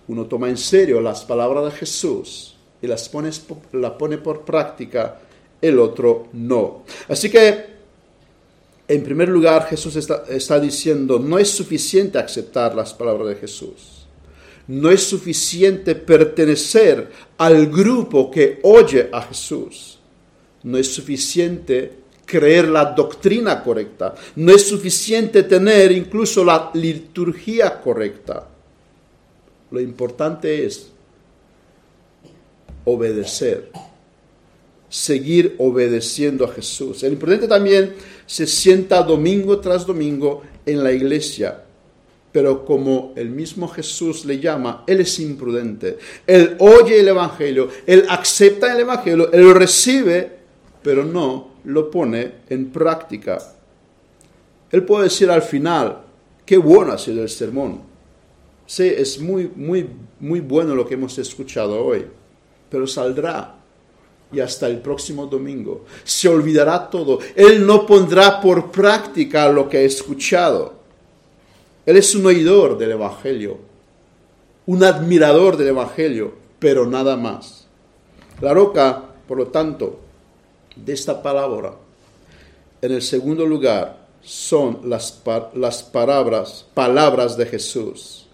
[0.08, 3.30] Uno toma en serio las palabras de Jesús y las pone,
[3.98, 5.20] pone por práctica,
[5.60, 6.84] el otro no.
[7.08, 7.78] Así que
[8.88, 14.06] en primer lugar, Jesús está, diciendo, no es suficiente aceptar las palabras de Jesús.
[14.66, 19.98] No es suficiente pertenecer al grupo que oye a Jesús.
[20.62, 21.92] No es suficiente
[22.28, 24.14] creer la doctrina correcta.
[24.36, 28.46] No es suficiente tener incluso la liturgia correcta.
[29.70, 30.90] Lo importante es
[32.84, 33.70] obedecer
[34.90, 37.02] seguir obedeciendo a Jesús.
[37.02, 37.94] El importante también
[38.26, 41.62] se sienta domingo tras domingo en la iglesia,
[42.32, 45.98] pero como el mismo Jesús le llama, él es imprudente.
[46.26, 50.38] Él oye el Evangelio, él acepta el Evangelio, él lo recibe,
[50.82, 53.38] pero no lo pone en práctica.
[54.70, 56.00] Él puede decir al final,
[56.44, 57.82] qué bueno ha sido el sermón.
[58.66, 59.88] Sí, es muy, muy,
[60.20, 62.06] muy bueno lo que hemos escuchado hoy,
[62.70, 63.54] pero saldrá
[64.32, 65.84] y hasta el próximo domingo.
[66.04, 67.18] Se olvidará todo.
[67.34, 70.74] Él no pondrá por práctica lo que ha escuchado.
[71.84, 73.58] Él es un oidor del Evangelio,
[74.66, 77.66] un admirador del Evangelio, pero nada más.
[78.40, 80.07] La roca, por lo tanto,
[80.84, 81.74] de esta palabra,
[82.80, 85.22] en el segundo lugar, son las,
[85.54, 88.24] las palabras, palabras de Jesús.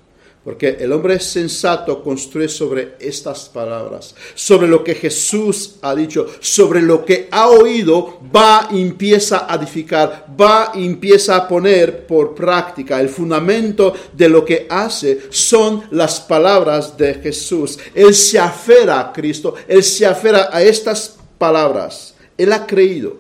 [0.44, 6.83] Porque el hombre sensato construye sobre estas palabras, sobre lo que Jesús ha dicho, sobre
[6.83, 12.35] lo que ha oído, va y empieza a edificar, va y empieza a poner por
[12.35, 13.00] práctica.
[13.00, 17.78] El fundamento de lo que hace son las palabras de Jesús.
[17.94, 22.13] Él se aferra a Cristo, él se aferra a estas palabras.
[22.37, 23.16] Él ha creído.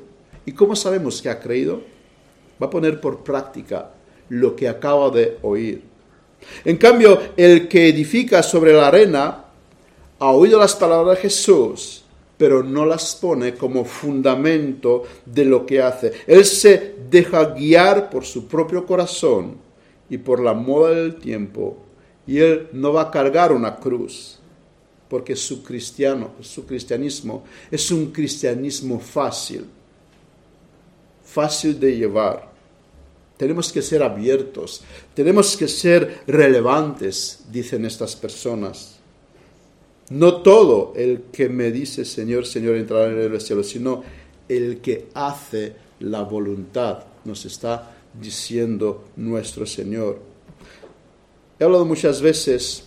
[0.46, 1.82] ¿Y cómo sabemos que ha creído?
[2.62, 3.90] Va a poner por práctica
[4.28, 5.82] lo que acaba de oír.
[6.64, 9.44] En cambio, el que edifica sobre la arena
[10.18, 12.04] ha oído las palabras de Jesús,
[12.36, 16.12] pero no las pone como fundamento de lo que hace.
[16.26, 19.56] Él se deja guiar por su propio corazón
[20.08, 21.78] y por la moda del tiempo,
[22.26, 24.38] y él no va a cargar una cruz,
[25.08, 29.66] porque su cristiano, su cristianismo es un cristianismo fácil,
[31.24, 32.52] fácil de llevar.
[33.36, 38.98] Tenemos que ser abiertos, tenemos que ser relevantes, dicen estas personas.
[40.10, 44.02] No todo el que me dice Señor, Señor entrará en el cielo, sino
[44.48, 50.20] el que hace la voluntad, nos está diciendo nuestro Señor.
[51.58, 52.83] He hablado muchas veces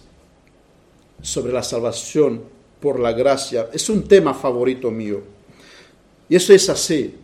[1.21, 2.41] sobre la salvación
[2.79, 3.69] por la gracia.
[3.73, 5.21] Es un tema favorito mío.
[6.29, 7.15] Y eso es así.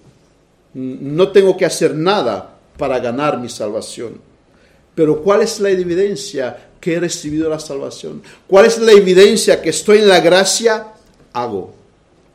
[0.73, 4.19] No tengo que hacer nada para ganar mi salvación.
[4.95, 8.21] Pero ¿cuál es la evidencia que he recibido la salvación?
[8.47, 10.87] ¿Cuál es la evidencia que estoy en la gracia?
[11.33, 11.73] Hago.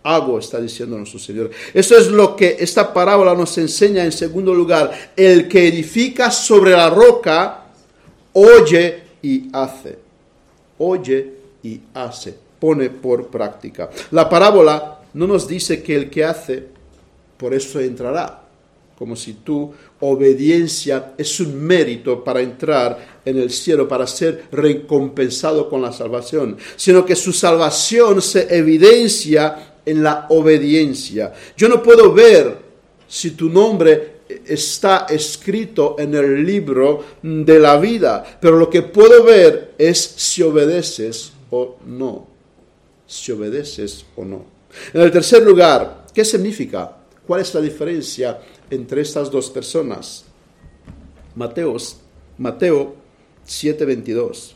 [0.02, 1.50] Hago, está diciendo nuestro Señor.
[1.74, 5.12] Eso es lo que esta parábola nos enseña en segundo lugar.
[5.16, 7.64] El que edifica sobre la roca,
[8.32, 9.98] oye y hace.
[10.78, 11.37] oye
[11.94, 13.90] hace, pone por práctica.
[14.10, 16.64] La parábola no nos dice que el que hace,
[17.36, 18.42] por eso entrará,
[18.98, 25.68] como si tu obediencia es un mérito para entrar en el cielo, para ser recompensado
[25.68, 31.32] con la salvación, sino que su salvación se evidencia en la obediencia.
[31.56, 32.58] Yo no puedo ver
[33.06, 39.24] si tu nombre está escrito en el libro de la vida, pero lo que puedo
[39.24, 42.26] ver es si obedeces o no.
[43.06, 44.44] Si obedeces o no.
[44.92, 46.96] En el tercer lugar, ¿qué significa?
[47.26, 48.38] ¿Cuál es la diferencia
[48.70, 50.24] entre estas dos personas?
[51.34, 51.98] Mateos,
[52.38, 52.96] Mateo
[53.46, 54.54] 7:22.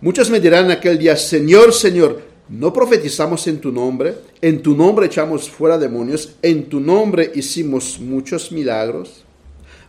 [0.00, 4.16] Muchos me dirán aquel día, Señor, Señor, ¿no profetizamos en tu nombre?
[4.40, 6.36] ¿En tu nombre echamos fuera demonios?
[6.42, 9.24] ¿En tu nombre hicimos muchos milagros?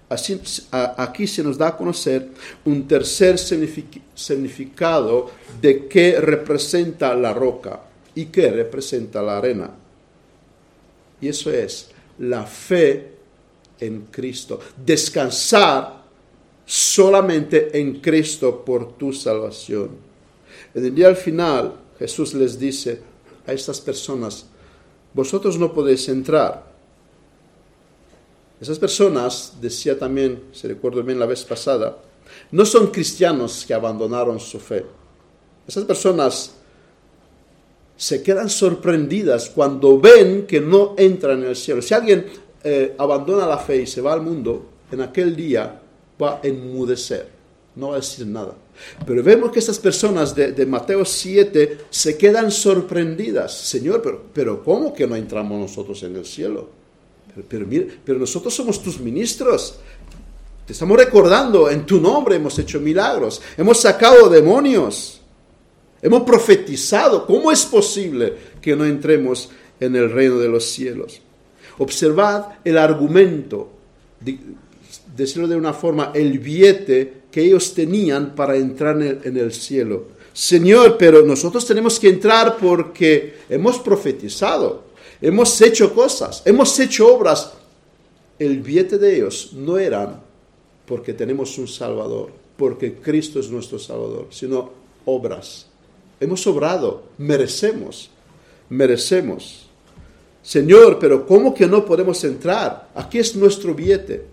[0.07, 0.39] Así,
[0.71, 2.29] aquí se nos da a conocer
[2.65, 7.81] un tercer significado de qué representa la roca
[8.13, 9.71] y qué representa la arena.
[11.19, 11.89] Y eso es
[12.19, 13.13] la fe
[13.79, 14.59] en Cristo.
[14.85, 16.03] Descansar
[16.65, 19.89] solamente en Cristo por tu salvación.
[20.73, 23.01] En el día al final, Jesús les dice
[23.47, 24.45] a estas personas,
[25.13, 26.74] vosotros no podéis entrar.
[28.59, 31.97] Esas personas, decía también, se recuerdo bien la vez pasada,
[32.51, 34.85] no son cristianos que abandonaron su fe.
[35.67, 36.51] Esas personas
[37.97, 41.81] se quedan sorprendidas cuando ven que no entran en el cielo.
[41.81, 42.25] Si alguien
[42.63, 45.81] eh, abandona la fe y se va al mundo, en aquel día
[46.21, 47.27] va a enmudecer,
[47.75, 48.55] no va a decir nada.
[49.05, 53.57] Pero vemos que estas personas de, Mateo 7 se quedan sorprendidas.
[53.57, 56.84] Señor, pero, pero ¿cómo que no entramos nosotros en el cielo?
[57.49, 59.79] Pero, nosotros somos tus ministros.
[60.65, 65.21] Te estamos recordando, en tu nombre hemos hecho milagros, hemos sacado demonios.
[66.01, 67.25] Hemos profetizado.
[67.25, 71.21] ¿Cómo es posible que no entremos en el reino de los cielos?
[71.77, 73.71] Observad el argumento,
[75.15, 80.07] decirlo de una forma, el billete que ellos tenían para entrar en el, cielo.
[80.31, 84.84] Señor, pero nosotros tenemos que entrar porque hemos profetizado,
[85.21, 87.53] hemos hecho cosas, hemos hecho obras.
[88.37, 90.21] El billete de ellos no eran
[90.85, 94.71] porque tenemos un Salvador, porque Cristo es nuestro Salvador, sino
[95.05, 95.67] obras
[96.19, 98.09] hemos obrado, merecemos,
[98.69, 99.67] merecemos.
[100.41, 102.89] Señor, pero ¿cómo que no podemos entrar?
[102.93, 104.25] Aquí es nuestro billete.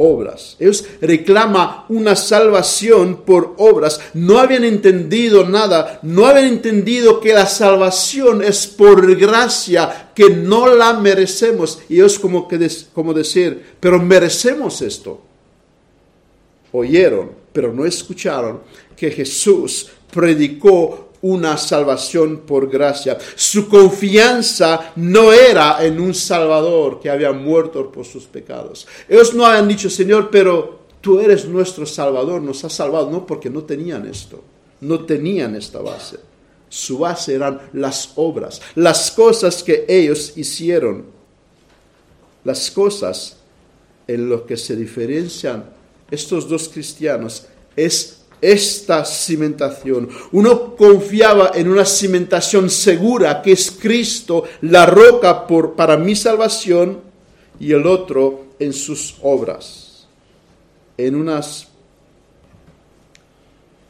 [0.00, 0.56] Obras.
[0.60, 4.00] Ellos reclaman una salvación por obras.
[4.14, 5.98] No habían entendido nada.
[6.02, 11.80] No habían entendido que la salvación es por gracia, que no la merecemos.
[11.88, 15.20] Y es como, que como decir, pero merecemos esto.
[16.70, 18.60] Oyeron, pero no escucharon
[18.96, 23.18] que Jesús predicó una salvación por gracia.
[23.34, 28.86] Su confianza no era en un Salvador que había muerto por sus pecados.
[29.08, 33.10] Ellos no habían dicho, Señor, pero tú eres nuestro Salvador, nos has salvado.
[33.10, 34.42] No, porque no tenían esto,
[34.80, 36.18] no tenían esta base.
[36.68, 41.06] Su base eran las obras, las cosas que ellos hicieron,
[42.44, 43.38] las cosas
[44.06, 45.78] en lo que se diferencian
[46.10, 50.08] estos dos cristianos es esta cimentación.
[50.32, 55.46] Uno confiaba en una cimentación segura que es Cristo, la roca
[55.76, 57.08] para mi salvación,
[57.60, 60.06] y el otro en sus obras,
[60.96, 61.68] en unas,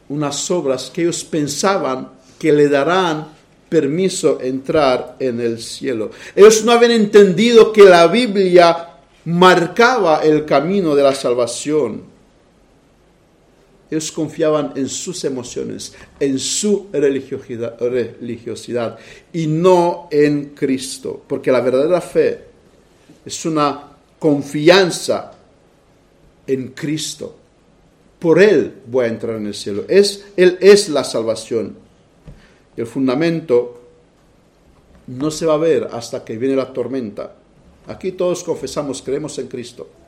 [0.07, 3.27] unas obras que ellos pensaban que le darán
[3.67, 6.09] permiso entrar en el cielo.
[6.35, 8.89] Ellos no habían entendido que la Biblia
[9.25, 12.08] marcaba el camino de la salvación
[13.89, 18.99] ellos confiaban en sus emociones, en su religiosidad,
[19.33, 22.45] y no en Cristo, porque la verdadera fe
[23.25, 25.31] es una confianza
[26.45, 27.35] en Cristo.
[28.19, 29.85] Por Él voy a entrar en el cielo.
[29.87, 31.75] Es, Él es la salvación.
[32.77, 33.81] El fundamento
[35.07, 37.35] no se va a ver hasta que viene la tormenta.
[37.87, 39.98] Aquí todos confesamos, creemos en Cristo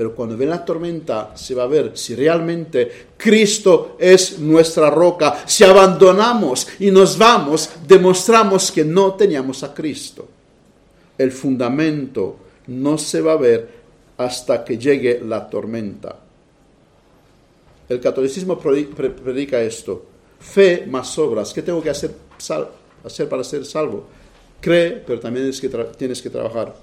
[0.00, 5.44] pero cuando viene la tormenta se va a ver si realmente Cristo es nuestra roca.
[5.46, 10.26] Si abandonamos y nos vamos, demostramos que no teníamos a Cristo.
[11.18, 12.36] El fundamento
[12.68, 13.68] no se va a ver
[14.16, 16.18] hasta que llegue la tormenta.
[17.86, 20.06] El catolicismo predica esto.
[20.40, 21.52] Fe más obras.
[21.52, 22.14] ¿Qué tengo que hacer,
[23.04, 24.06] hacer para ser salvo?
[24.60, 25.50] Cree, pero también
[25.96, 26.74] tienes que trabajar.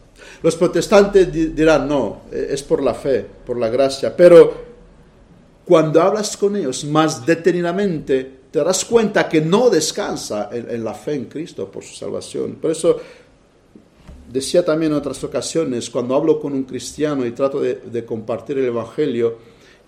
[0.41, 4.65] Los protestantes dirán, no, eh, es por la fe, por la gracia, pero
[5.65, 11.15] cuando hablas con ellos más detenidamente, te darás cuenta que no descansa en, la fe
[11.15, 12.55] en Cristo por su salvación.
[12.55, 12.99] Por eso
[14.31, 18.57] decía también en otras ocasiones, cuando hablo con un cristiano y trato de, de compartir
[18.57, 19.37] el Evangelio,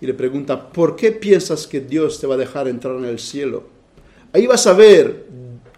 [0.00, 3.18] y le pregunta, ¿por qué piensas que Dios te va a dejar entrar en el
[3.18, 3.64] cielo?
[4.32, 5.26] Ahí vas a ver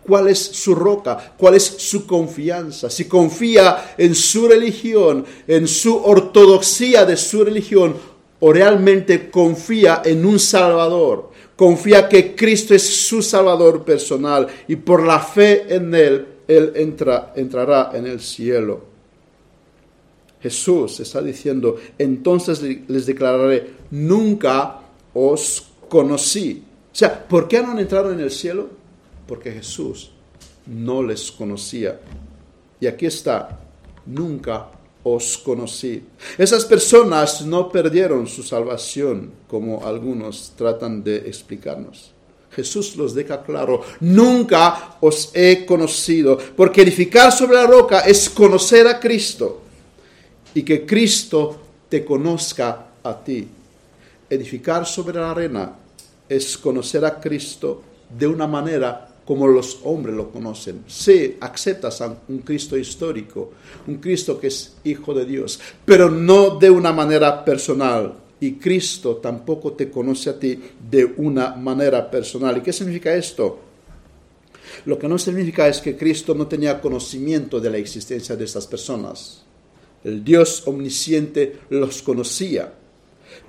[0.06, 2.90] cuál es su roca, cuál es su confianza.
[2.90, 7.94] Si confía en su religión, en su ortodoxia de su religión,
[8.44, 15.06] o realmente confía en un Salvador, confía que Cristo es su Salvador personal y por
[15.06, 18.92] la fe en Él, Él entra, entrará en el cielo.
[20.42, 24.80] Jesús está diciendo, entonces les declararé, nunca
[25.14, 26.64] os conocí.
[26.92, 28.81] O sea, ¿por qué no han entrado en el cielo?
[29.32, 30.10] Porque Jesús
[30.66, 31.98] no les conocía.
[32.78, 33.58] Y aquí está,
[34.04, 34.68] nunca
[35.02, 36.02] os conocí.
[36.36, 42.12] Esas personas no perdieron su salvación, como algunos tratan de explicarnos.
[42.50, 48.86] Jesús los deja claro, nunca os he conocido, porque edificar sobre la roca es conocer
[48.86, 49.62] a Cristo
[50.54, 51.56] y que Cristo
[51.88, 53.48] te conozca a ti.
[54.28, 55.74] Edificar sobre la arena
[56.28, 60.84] es conocer a Cristo de una manera como los hombres lo conocen.
[60.86, 63.52] Sí, aceptas a un Cristo histórico,
[63.86, 68.14] un Cristo que es hijo de Dios, pero no de una manera personal.
[68.40, 70.60] Y Cristo tampoco te conoce a ti
[70.90, 72.58] de una manera personal.
[72.58, 73.60] ¿Y qué significa esto?
[74.86, 78.66] Lo que no significa es que Cristo no tenía conocimiento de la existencia de estas
[78.66, 79.44] personas.
[80.02, 82.72] El Dios omnisciente los conocía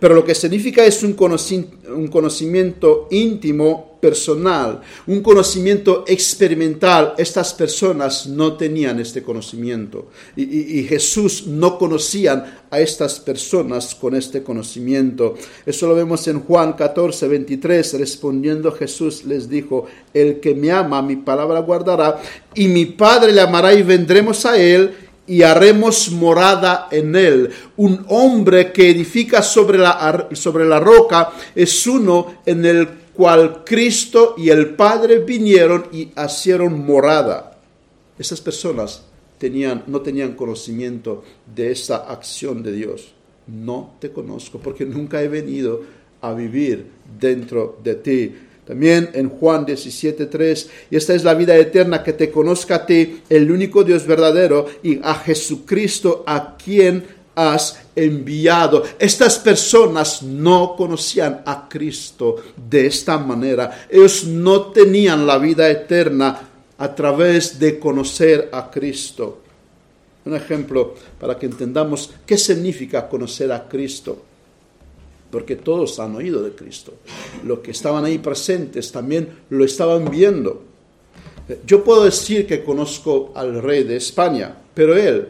[0.03, 7.13] pero lo que significa es un conocimiento íntimo, personal, un conocimiento experimental.
[7.17, 14.43] Estas personas no tenían este conocimiento y, Jesús no conocían a estas personas con este
[14.43, 15.35] conocimiento.
[15.65, 17.93] Eso lo vemos en Juan 14, 23.
[17.93, 22.21] Respondiendo Jesús les dijo, el que me ama, mi palabra guardará
[22.53, 27.49] y mi Padre le amará y vendremos a él y haremos morada en él.
[27.77, 34.35] Un hombre que edifica sobre la, sobre la roca es uno en el cual Cristo
[34.37, 37.57] y el Padre vinieron y hicieron morada.
[38.17, 39.03] Esas personas
[39.37, 43.13] tenían, no tenían conocimiento de esa acción de Dios.
[43.47, 45.81] No te conozco porque nunca he venido
[46.21, 46.87] a vivir
[47.19, 48.35] dentro de ti.
[48.65, 53.21] También en Juan 17:3, y esta es la vida eterna, que te conozca a ti,
[53.29, 57.03] el único Dios verdadero, y a Jesucristo a quien
[57.35, 58.83] has enviado.
[58.99, 62.37] Estas personas no conocían a Cristo
[62.69, 63.87] de esta manera.
[63.89, 69.41] Ellos no tenían la vida eterna a través de conocer a Cristo.
[70.25, 74.32] Un ejemplo para que entendamos qué significa conocer a Cristo
[75.33, 76.93] porque todos han oído de Cristo.
[77.43, 80.61] Los que estaban ahí presentes también lo estaban viendo.
[81.65, 85.27] Yo puedo decir que conozco al rey de España, pero él,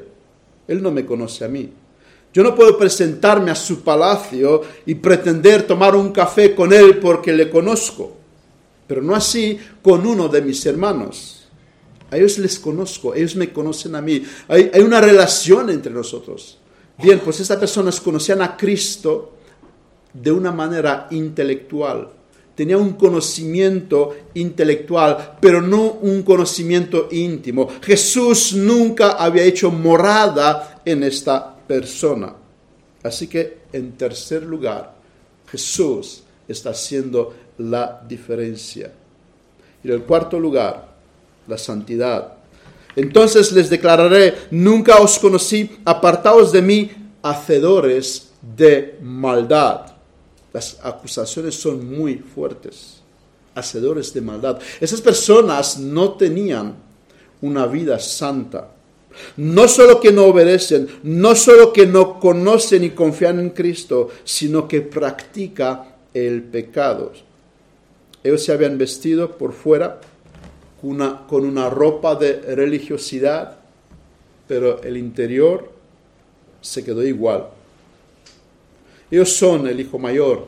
[0.68, 1.70] él no me conoce a mí.
[2.34, 7.32] Yo no puedo presentarme a su palacio y pretender tomar un café con él porque
[7.32, 8.12] le conozco,
[8.86, 11.48] pero no así con uno de mis hermanos.
[12.12, 14.22] A ellos les conozco, ellos me conocen a mí.
[14.50, 16.58] Hay, hay una relación entre nosotros.
[17.02, 19.34] Bien, pues estas personas conocían a Cristo
[20.14, 22.10] de una manera intelectual.
[22.56, 27.68] Tenía un conocimiento intelectual, pero no un conocimiento íntimo.
[27.82, 32.34] Jesús nunca había hecho morada en esta persona.
[33.02, 34.94] Así que, en tercer lugar,
[35.48, 38.92] Jesús está haciendo la diferencia.
[39.84, 40.94] Y en el cuarto lugar,
[41.48, 42.34] la santidad.
[42.96, 46.92] Entonces les declararé, nunca os conocí, apartaos de mí,
[47.24, 49.93] hacedores de maldad.
[50.54, 53.02] Las acusaciones son muy fuertes,
[53.56, 54.60] hacedores de maldad.
[54.80, 56.76] Esas personas no tenían
[57.42, 58.70] una vida santa.
[59.38, 64.68] No solo que no obedecen, no solo que no conocen y confían en Cristo, sino
[64.68, 67.12] que practica el pecado.
[68.24, 70.00] Ellos se habían vestido por fuera
[70.82, 73.58] con una ropa de religiosidad,
[74.48, 75.72] pero el interior
[76.62, 77.50] se quedó igual.
[79.14, 80.48] Ellos son el hijo mayor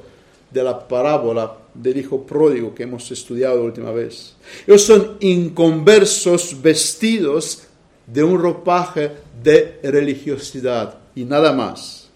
[0.50, 4.34] de la parábola del hijo pródigo que hemos estudiado la última vez.
[4.66, 7.62] Ellos son inconversos vestidos
[8.08, 9.12] de un ropaje
[9.44, 12.10] de religiosidad y nada más.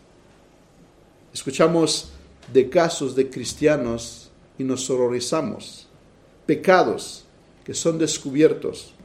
[1.31, 2.09] Escuchamos
[2.51, 5.87] de casos de cristianos y nos horrorizamos.
[6.47, 7.25] Pecados
[7.63, 8.95] que son descubiertos,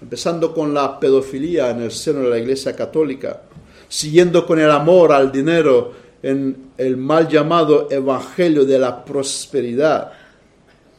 [0.00, 3.42] empezando con la pedofilia en el seno de la Iglesia Católica,
[3.88, 10.12] siguiendo con el amor al dinero en el mal llamado Evangelio de la Prosperidad.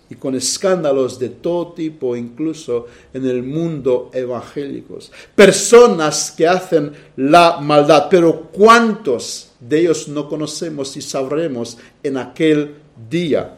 [0.07, 5.11] y con escándalos de todo tipo, incluso en el mundo evangélicos.
[5.33, 12.75] Personas que hacen la maldad, pero ¿cuántos de ellos no conocemos y sabremos en aquel
[13.09, 13.57] día?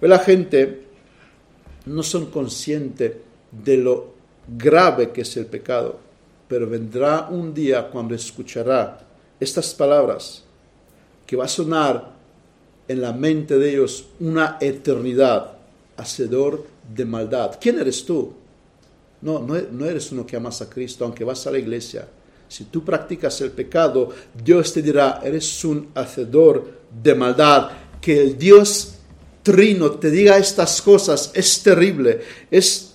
[0.00, 0.86] La gente
[1.86, 3.14] no son conscientes
[3.50, 4.14] de lo
[4.46, 5.98] grave que es el pecado,
[6.46, 9.07] pero vendrá un día cuando escuchará
[9.40, 10.44] estas palabras
[11.26, 12.12] que va a sonar
[12.88, 15.58] en la mente de ellos una eternidad,
[15.96, 17.58] hacedor de maldad.
[17.60, 18.32] ¿Quién eres tú?
[19.20, 22.08] No, no, eres uno que amas a Cristo, aunque vas a la iglesia.
[22.48, 24.10] Si tú practicas el pecado,
[24.42, 27.70] Dios te dirá, eres un hacedor de maldad.
[28.00, 28.94] Que el Dios
[29.42, 32.20] trino te diga estas cosas es terrible,
[32.50, 32.94] es,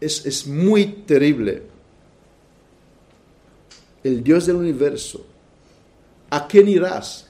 [0.00, 1.71] es, es muy terrible.
[4.04, 5.24] El Dios del universo,
[6.30, 7.26] ¿a quién irás?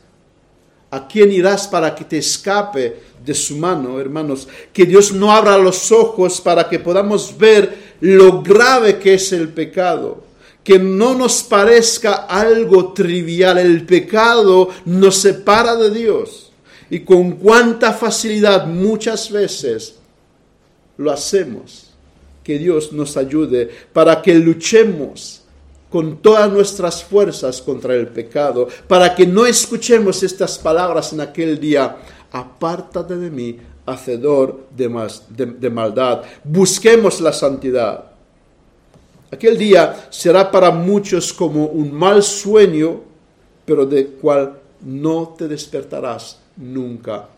[0.92, 4.46] ¿A quién irás para que te escape de su mano, hermanos?
[4.74, 9.48] Que Dios no abra los ojos para que podamos ver lo grave que es el
[9.48, 10.22] pecado.
[10.62, 13.56] Que no nos parezca algo trivial.
[13.56, 16.52] El pecado nos separa de Dios.
[16.90, 19.94] Y con cuánta facilidad muchas veces
[20.98, 21.90] lo hacemos.
[22.44, 25.41] Que Dios nos ayude para que luchemos
[25.92, 31.60] con todas nuestras fuerzas contra el pecado, para que no escuchemos estas palabras en aquel
[31.60, 31.98] día,
[32.32, 38.06] apártate de mí, hacedor de, maldad, busquemos la santidad.
[39.30, 43.02] Aquel día será para muchos como un mal sueño,
[43.66, 47.28] pero de cual no te despertarás nunca.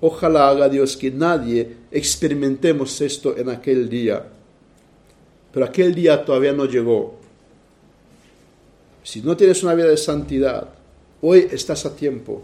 [0.00, 4.26] Ojalá haga Dios que nadie experimentemos esto en aquel día.
[5.52, 7.23] Pero aquel día todavía no llegó.
[9.04, 10.66] Si no tienes una vida de santidad,
[11.20, 12.42] hoy estás a tiempo.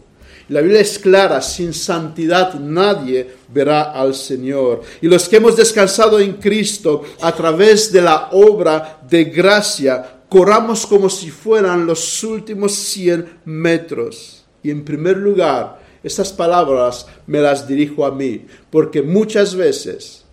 [0.50, 4.82] La Biblia es clara, sin santidad nadie verá al Señor.
[5.00, 10.86] Y los que hemos descansado en Cristo a través de la obra de gracia, corramos
[10.86, 14.44] como si fueran los últimos 100 metros.
[14.62, 20.24] Y en primer lugar, estas palabras me las dirijo a mí, porque muchas veces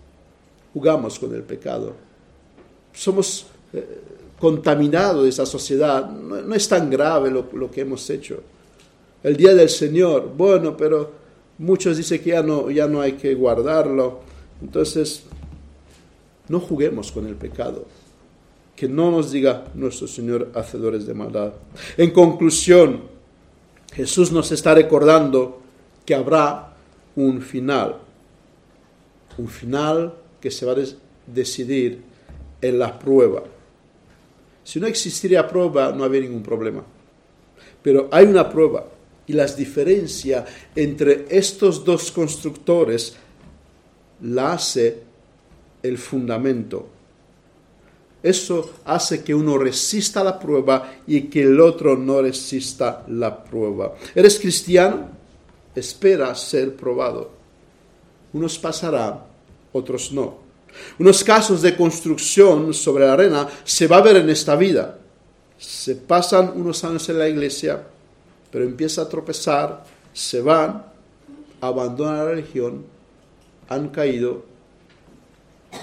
[0.73, 1.95] jugamos con el pecado.
[2.91, 3.45] Somos...
[3.71, 4.01] Eh,
[4.40, 6.10] contaminado de esa sociedad.
[6.10, 8.42] No, es tan grave lo, que hemos hecho.
[9.24, 11.12] El día del Señor, bueno, pero
[11.58, 14.20] muchos dicen que ya no, ya no hay que guardarlo.
[14.62, 15.24] Entonces,
[16.50, 17.86] no juguemos con el pecado.
[18.76, 21.54] Que no nos diga nuestro Señor hacedores de maldad.
[21.98, 23.02] En conclusión,
[23.94, 25.62] Jesús nos está recordando
[26.06, 26.76] que habrá
[27.16, 27.96] un final.
[29.40, 30.76] Un final que se va a
[31.26, 32.04] decidir
[32.62, 33.44] en la prueba.
[34.68, 36.84] Si no existiría prueba, no habría ningún problema.
[37.82, 38.86] Pero hay una prueba
[39.26, 40.43] y las diferencias
[40.76, 43.15] entre estos dos constructores
[44.24, 45.03] la hace
[45.82, 46.86] el fundamento.
[48.22, 53.95] Eso hace que uno resista la prueba y que el otro no resista la prueba.
[54.13, 55.11] ¿Eres cristiano?
[55.74, 57.32] Espera ser probado.
[58.34, 59.22] Unos pasarán,
[59.72, 60.47] otros no.
[60.99, 64.97] Unos casos de construcción sobre la arena se va a ver en esta vida.
[65.57, 67.84] Se pasan unos años en la iglesia,
[68.51, 70.86] pero empieza a tropezar, se van,
[71.61, 72.86] abandonan la religión,
[73.70, 74.45] han caído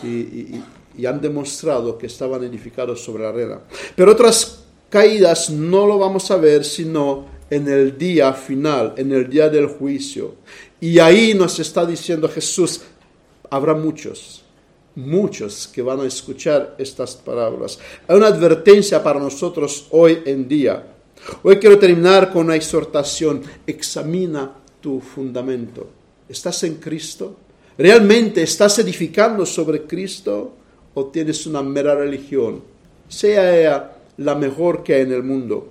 [0.03, 0.61] y,
[0.97, 3.61] y han demostrado que estaban edificados sobre la arena.
[3.95, 9.28] Pero otras caídas no lo vamos a ver sino en el día final, en el
[9.28, 10.37] día del juicio.
[10.80, 12.82] Y ahí nos está diciendo Jesús,
[13.51, 14.43] habrá muchos
[14.97, 17.78] muchos que van a escuchar estas palabras.
[18.07, 20.86] Hay una advertencia para nosotros hoy en día.
[21.42, 23.42] Hoy quiero terminar con una exhortación.
[23.66, 25.88] Examina tu fundamento.
[26.28, 27.36] ¿Estás en Cristo?
[27.76, 30.55] ¿Realmente estás edificando sobre Cristo
[30.95, 32.62] o tienes una mera religión?
[33.09, 35.70] Sea ella la mejor que hay en el mundo.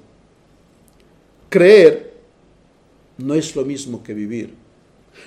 [1.50, 2.14] Creer
[3.18, 4.54] no es lo mismo que vivir.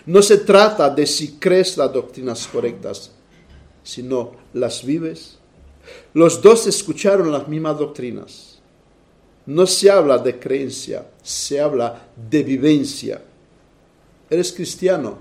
[0.04, 3.12] No se trata de si crees las doctrinas correctas,
[3.86, 5.38] sino las vives.
[6.12, 8.58] Los dos escucharon las mismas doctrinas.
[9.46, 13.22] No se habla de creencia, se habla de vivencia.
[14.28, 15.18] ¿Eres cristiano?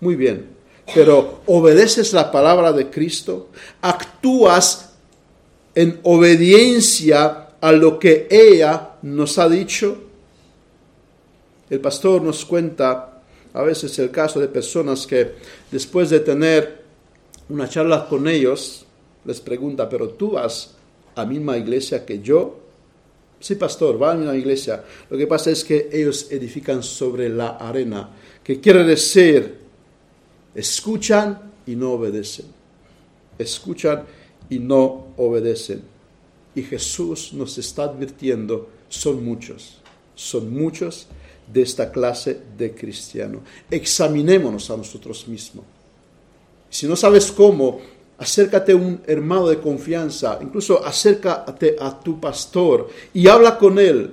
[0.00, 0.48] Muy bien,
[0.94, 3.50] pero obedeces la palabra de Cristo,
[3.82, 4.94] actúas
[5.74, 9.98] en obediencia a lo que ella nos ha dicho.
[11.68, 13.20] El pastor nos cuenta
[13.52, 15.34] a veces el caso de personas que
[15.70, 16.83] después de tener
[17.48, 18.86] una charla con ellos,
[19.24, 20.74] les pregunta, pero tú vas
[21.14, 22.60] a misma iglesia que yo.
[23.40, 24.84] Sí, pastor, va a la misma iglesia.
[25.10, 28.10] Lo que pasa es que ellos edifican sobre la arena.
[28.42, 29.58] que quiere decir,
[30.54, 32.46] escuchan y no obedecen.
[33.38, 34.04] Escuchan
[34.48, 35.82] y no obedecen.
[36.54, 39.80] Y Jesús nos está advirtiendo, son muchos,
[40.14, 41.08] son muchos
[41.52, 43.40] de esta clase de cristiano.
[43.70, 45.64] Examinémonos a nosotros mismos.
[46.74, 47.80] Si no sabes cómo,
[48.18, 54.12] acércate a un hermano de confianza, incluso acércate a tu pastor y habla con él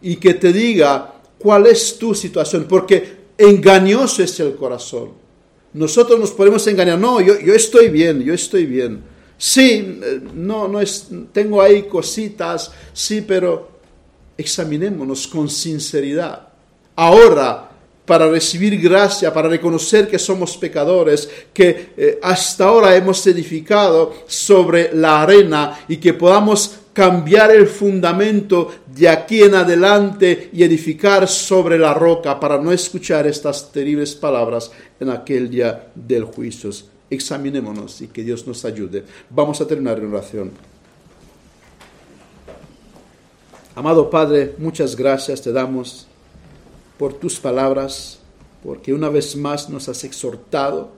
[0.00, 5.14] y que te diga cuál es tu situación, porque engañoso es el corazón.
[5.72, 9.02] Nosotros nos podemos engañar, no, yo, yo estoy bien, yo estoy bien.
[9.36, 13.68] Sí, eh, no, no es, tengo ahí cositas, sí, pero
[14.38, 16.50] examinémonos con sinceridad.
[16.94, 17.68] Ahora,
[18.06, 24.94] para recibir gracia, para reconocer que somos pecadores, que eh, hasta ahora hemos edificado sobre
[24.94, 31.78] la arena y que podamos cambiar el fundamento de aquí en adelante y edificar sobre
[31.78, 36.70] la roca para no escuchar estas terribles palabras en aquel día del juicio.
[37.10, 39.04] Examinémonos y que Dios nos ayude.
[39.28, 40.52] Vamos a terminar en oración.
[43.74, 46.06] Amado Padre, muchas gracias te damos
[46.98, 48.18] por tus palabras,
[48.62, 50.90] porque una vez más nos has exhortado,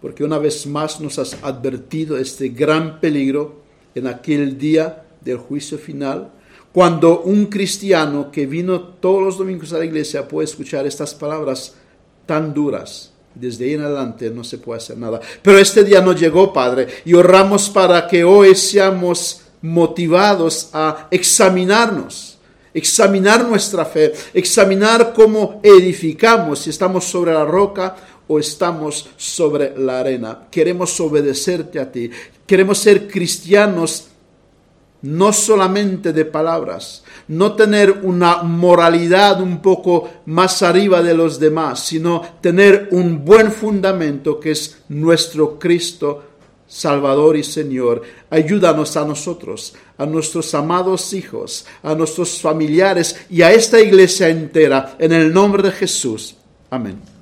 [0.00, 3.62] porque una vez más nos has advertido este gran peligro
[3.94, 6.30] en aquel día del juicio final,
[6.72, 11.74] cuando un cristiano que vino todos los domingos a la iglesia puede escuchar estas palabras
[12.26, 13.12] tan duras.
[13.34, 15.20] Desde ahí en adelante no se puede hacer nada.
[15.42, 22.35] Pero este día no llegó, Padre, y oramos para que hoy seamos motivados a examinarnos,
[22.76, 27.96] examinar nuestra fe, examinar cómo edificamos, si estamos sobre la roca
[28.28, 30.46] o estamos sobre la arena.
[30.50, 32.10] Queremos obedecerte a ti,
[32.46, 34.08] queremos ser cristianos
[35.02, 41.80] no solamente de palabras, no tener una moralidad un poco más arriba de los demás,
[41.80, 46.24] sino tener un buen fundamento que es nuestro Cristo
[46.66, 48.02] Salvador y Señor.
[48.30, 54.96] Ayúdanos a nosotros, a nuestros amados hijos, a nuestros familiares y a esta iglesia entera,
[54.98, 56.36] en el nombre de Jesús.
[56.70, 57.00] Amén.